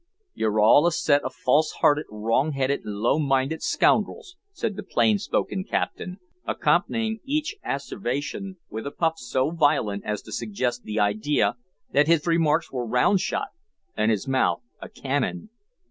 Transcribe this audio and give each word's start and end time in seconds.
"You're 0.33 0.59
all 0.59 0.87
a 0.87 0.91
set 0.91 1.21
of 1.23 1.31
false 1.35 1.73
hearted, 1.73 2.07
wrong 2.09 2.53
headed, 2.53 2.81
low 2.85 3.19
minded, 3.19 3.61
scoundrels," 3.61 4.35
said 4.51 4.75
the 4.75 4.81
plain 4.81 5.19
spoken 5.19 5.63
captain, 5.63 6.17
accompanying 6.43 7.19
each 7.23 7.55
asseveration 7.63 8.57
with 8.67 8.87
a 8.87 8.91
puff 8.91 9.19
so 9.19 9.51
violent 9.51 10.03
as 10.03 10.23
to 10.23 10.31
suggest 10.31 10.85
the 10.85 10.99
idea 10.99 11.55
that 11.93 12.07
his 12.07 12.25
remarks 12.25 12.71
were 12.71 12.87
round 12.87 13.19
shot 13.19 13.49
and 13.95 14.09
his 14.09 14.27
mouth 14.27 14.63
a 14.81 14.89
cannon. 14.89 15.51